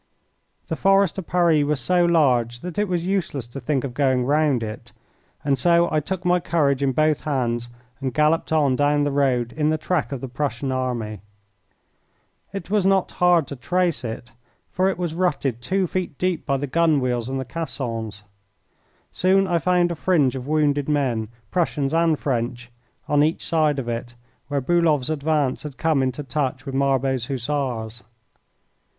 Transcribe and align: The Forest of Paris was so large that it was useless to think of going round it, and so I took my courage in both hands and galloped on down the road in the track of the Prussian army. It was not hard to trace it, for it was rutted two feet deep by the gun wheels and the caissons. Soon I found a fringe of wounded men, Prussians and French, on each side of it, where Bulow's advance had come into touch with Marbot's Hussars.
The 0.67 0.75
Forest 0.75 1.19
of 1.19 1.27
Paris 1.27 1.63
was 1.63 1.79
so 1.79 2.05
large 2.05 2.61
that 2.61 2.79
it 2.79 2.87
was 2.87 3.05
useless 3.05 3.45
to 3.45 3.59
think 3.59 3.83
of 3.83 3.93
going 3.93 4.25
round 4.25 4.63
it, 4.63 4.91
and 5.45 5.59
so 5.59 5.89
I 5.91 5.99
took 5.99 6.25
my 6.25 6.39
courage 6.39 6.81
in 6.81 6.91
both 6.91 7.21
hands 7.21 7.69
and 7.99 8.11
galloped 8.11 8.51
on 8.51 8.75
down 8.75 9.03
the 9.03 9.11
road 9.11 9.51
in 9.55 9.69
the 9.69 9.77
track 9.77 10.11
of 10.11 10.19
the 10.19 10.27
Prussian 10.27 10.71
army. 10.71 11.21
It 12.51 12.71
was 12.71 12.83
not 12.83 13.11
hard 13.21 13.45
to 13.49 13.55
trace 13.55 14.03
it, 14.03 14.31
for 14.71 14.89
it 14.89 14.97
was 14.97 15.13
rutted 15.13 15.61
two 15.61 15.85
feet 15.85 16.17
deep 16.17 16.47
by 16.47 16.57
the 16.57 16.65
gun 16.65 16.99
wheels 16.99 17.29
and 17.29 17.39
the 17.39 17.45
caissons. 17.45 18.23
Soon 19.11 19.45
I 19.45 19.59
found 19.59 19.91
a 19.91 19.95
fringe 19.95 20.35
of 20.35 20.47
wounded 20.47 20.89
men, 20.89 21.27
Prussians 21.51 21.93
and 21.93 22.17
French, 22.17 22.71
on 23.07 23.21
each 23.21 23.45
side 23.45 23.77
of 23.77 23.87
it, 23.87 24.15
where 24.47 24.61
Bulow's 24.61 25.11
advance 25.11 25.61
had 25.61 25.77
come 25.77 26.01
into 26.01 26.23
touch 26.23 26.65
with 26.65 26.73
Marbot's 26.73 27.27
Hussars. 27.27 28.01